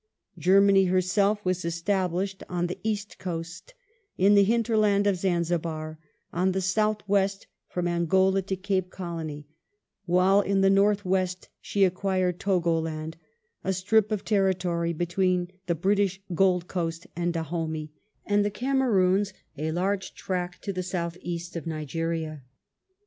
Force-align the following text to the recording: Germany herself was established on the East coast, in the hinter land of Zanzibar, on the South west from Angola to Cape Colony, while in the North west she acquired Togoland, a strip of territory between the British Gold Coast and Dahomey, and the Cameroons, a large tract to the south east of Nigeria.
Germany 0.39 0.85
herself 0.85 1.45
was 1.45 1.63
established 1.63 2.41
on 2.49 2.65
the 2.65 2.79
East 2.81 3.19
coast, 3.19 3.75
in 4.17 4.33
the 4.33 4.41
hinter 4.43 4.75
land 4.75 5.05
of 5.05 5.15
Zanzibar, 5.15 5.99
on 6.33 6.53
the 6.53 6.59
South 6.61 7.07
west 7.07 7.45
from 7.69 7.87
Angola 7.87 8.41
to 8.41 8.55
Cape 8.55 8.89
Colony, 8.89 9.45
while 10.07 10.41
in 10.41 10.61
the 10.61 10.71
North 10.71 11.05
west 11.05 11.49
she 11.61 11.83
acquired 11.83 12.39
Togoland, 12.39 13.13
a 13.63 13.73
strip 13.73 14.11
of 14.11 14.25
territory 14.25 14.91
between 14.91 15.51
the 15.67 15.75
British 15.75 16.19
Gold 16.33 16.67
Coast 16.67 17.05
and 17.15 17.31
Dahomey, 17.31 17.91
and 18.25 18.43
the 18.43 18.49
Cameroons, 18.49 19.33
a 19.55 19.69
large 19.71 20.15
tract 20.15 20.63
to 20.63 20.73
the 20.73 20.81
south 20.81 21.15
east 21.21 21.55
of 21.55 21.67
Nigeria. 21.67 22.41